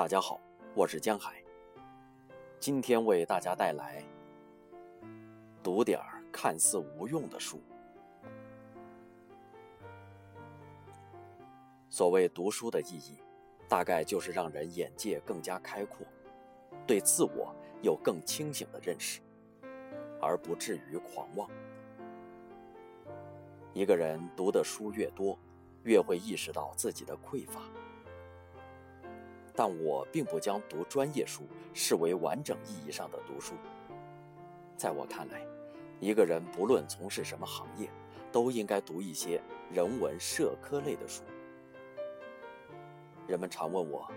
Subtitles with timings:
[0.00, 0.40] 大家好，
[0.74, 1.44] 我是江海。
[2.58, 4.02] 今天为大家带来
[5.62, 7.60] 读点儿看似无用的书。
[11.90, 13.18] 所谓读书的意义，
[13.68, 16.06] 大概就是让人眼界更加开阔，
[16.86, 19.20] 对自我有更清醒的认识，
[20.18, 21.46] 而不至于狂妄。
[23.74, 25.38] 一个人读的书越多，
[25.82, 27.60] 越会意识到自己的匮乏。
[29.60, 31.42] 但我并不将读专业书
[31.74, 33.52] 视为完整意义上的读书。
[34.74, 35.46] 在我看来，
[36.00, 37.86] 一个人不论从事什么行业，
[38.32, 39.38] 都应该读一些
[39.70, 41.22] 人文社科类的书。
[43.26, 44.10] 人们常问我，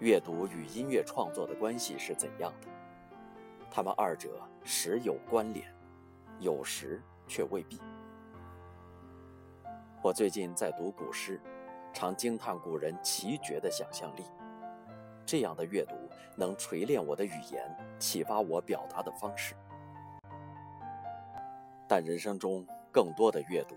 [0.00, 2.68] 阅读与音乐创作的关系是怎样的？
[3.70, 5.70] 他们二者时有关联，
[6.40, 7.78] 有时却未必。
[10.02, 11.38] 我最近在读古诗，
[11.92, 14.24] 常惊叹古人奇绝的想象力。
[15.28, 15.94] 这样的阅读
[16.36, 19.54] 能锤炼我的语言，启发我表达的方式。
[21.86, 23.76] 但人生中更多的阅读，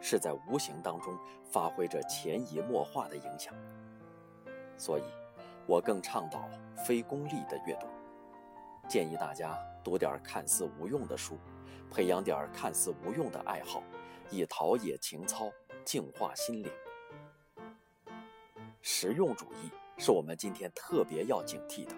[0.00, 3.54] 是在无形当中发挥着潜移默化的影响。
[4.76, 5.04] 所以，
[5.64, 6.50] 我更倡导
[6.84, 7.86] 非功利的阅读，
[8.88, 11.38] 建议大家读点看似无用的书，
[11.88, 13.80] 培养点看似无用的爱好，
[14.28, 15.48] 以陶冶情操，
[15.84, 16.72] 净化心灵。
[18.82, 19.70] 实用主义。
[19.96, 21.94] 是我们今天特别要警惕的。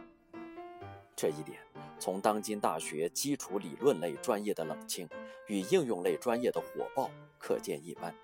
[1.14, 1.58] 这一点，
[1.98, 5.08] 从当今大学基础理论类专业的冷清
[5.46, 8.14] 与应用类专业的火爆可见一斑。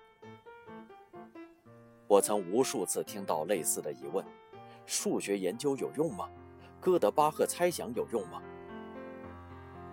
[2.07, 4.23] 我曾无数次听到类似的疑问：
[4.85, 6.29] 数学研究有用吗？
[6.79, 8.43] 哥德巴赫猜想有用吗？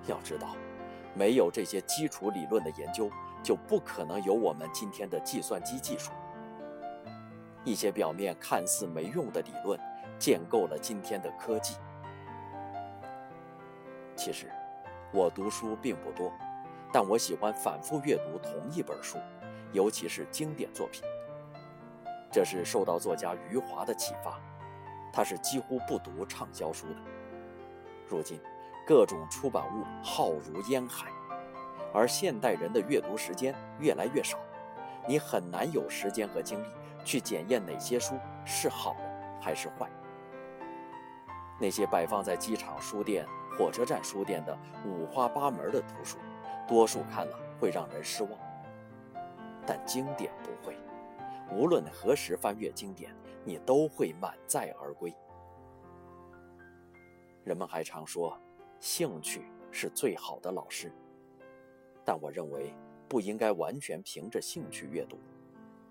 [0.06, 0.54] 要知道，
[1.14, 3.10] 没有这些基础理论的研究，
[3.42, 6.10] 就不可能有我们今天的计算机技术。
[7.64, 9.78] 一些表面看似没用的理论，
[10.18, 11.76] 建构了今天的科技。
[14.16, 14.50] 其实，
[15.12, 16.32] 我读书并不多，
[16.92, 19.18] 但我喜欢反复阅读同一本书，
[19.72, 21.02] 尤其是经典作品。
[22.30, 24.38] 这是受到作家余华的启发，
[25.12, 26.96] 他是几乎不读畅销书的。
[28.08, 28.40] 如今，
[28.86, 31.10] 各种出版物浩如烟海，
[31.92, 34.38] 而现代人的阅读时间越来越少，
[35.06, 36.66] 你很难有时间和精力。
[37.02, 38.94] 去检验哪些书是好
[39.40, 39.90] 还是坏。
[41.58, 46.18] 那些摆放在机场书店、火车站书店的五花八门的图书，
[46.68, 48.32] 多数看了会让人失望。
[49.66, 50.76] 但经典不会，
[51.50, 55.10] 无论何时翻阅经典，你都会满载而归。
[57.44, 58.38] 人们还常说，
[58.78, 60.92] 兴趣是最好的老师，
[62.04, 62.74] 但我认为
[63.10, 65.18] 不应该完全凭着兴趣阅读。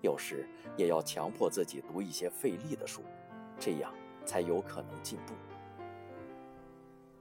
[0.00, 3.02] 有时也要强迫自己读一些费力的书，
[3.58, 3.92] 这样
[4.24, 5.34] 才有可能进步。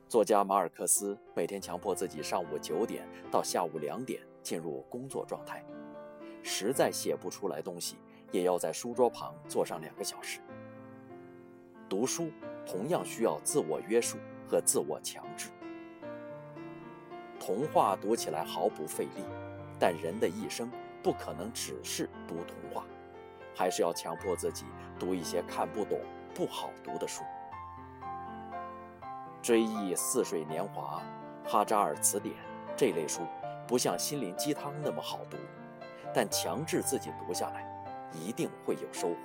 [0.08, 5.62] 作家马尔克斯每天强迫自己上午九点到下午两点进入工作状态，
[6.42, 7.98] 实在写不出来东西，
[8.32, 10.40] 也要在书桌旁坐上两个小时。
[11.90, 12.32] 读书
[12.66, 14.18] 同样需要自我约束
[14.48, 15.50] 和自我强制。
[17.38, 19.24] 童话读起来毫不费力，
[19.80, 20.70] 但人的一生。
[21.02, 22.84] 不可能只是读童话，
[23.56, 24.66] 还是要强迫自己
[25.00, 25.98] 读一些看不懂、
[26.36, 27.24] 不好读的书。
[29.42, 31.02] 追忆似水年华、
[31.48, 32.36] 哈扎尔词典
[32.76, 33.22] 这类书，
[33.66, 35.38] 不像心灵鸡汤那么好读，
[36.14, 37.66] 但强制自己读下来，
[38.12, 39.16] 一定会有收获。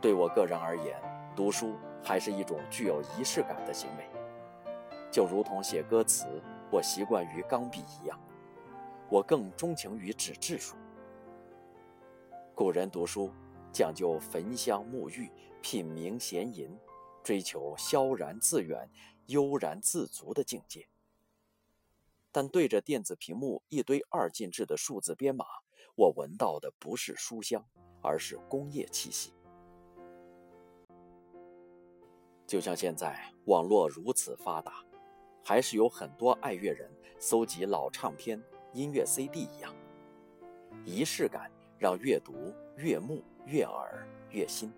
[0.00, 1.00] 对我个人而言，
[1.36, 4.04] 读书还是一种具有仪式感的行为，
[5.12, 8.20] 就如同写歌词，我习惯于钢笔一样。
[9.10, 10.76] 我更钟情于纸质书。
[12.54, 13.32] 古人读书
[13.72, 15.30] 讲究焚香沐浴、
[15.62, 16.78] 品茗闲吟，
[17.22, 18.90] 追求萧然自远、
[19.28, 20.86] 悠然自足的境界。
[22.30, 25.46] 但对着电子屏幕一堆二进制的数字编码，
[25.94, 27.64] 我闻到的不是书香，
[28.02, 29.32] 而是工业气息。
[32.46, 34.84] 就像现在网络如此发达，
[35.48, 38.38] 还是有很多爱乐人搜集老唱片。
[38.74, 39.74] 音乐 CD 一样，
[40.84, 44.70] 仪式感让阅读悦目、悦耳、悦心，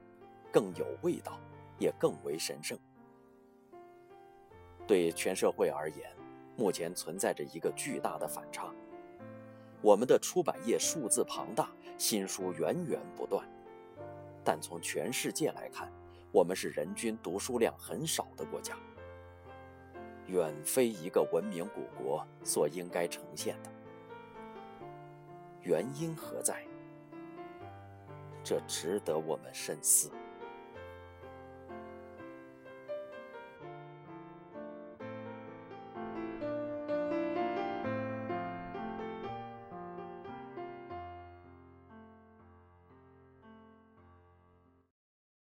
[0.53, 1.41] 更有味道，
[1.77, 2.79] 也更为神圣。
[4.87, 6.09] 对全社会而言，
[6.57, 8.73] 目前存在着一个巨大的反差：
[9.83, 11.69] 我们的出版业数字庞大，
[11.99, 13.45] 新书源源不断，
[14.45, 15.93] 但从全世界来看，
[16.31, 18.77] 我们是人均读书量很少的国家，
[20.31, 23.71] 远非一个文明古国所应该呈现的。
[25.63, 26.65] 原因何在？
[28.43, 30.11] 这值得我们深思。